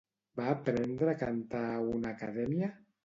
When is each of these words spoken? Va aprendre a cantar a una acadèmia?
Va 0.39 0.45
aprendre 0.53 1.11
a 1.13 1.19
cantar 1.19 1.63
a 1.75 1.87
una 1.91 2.15
acadèmia? 2.17 2.73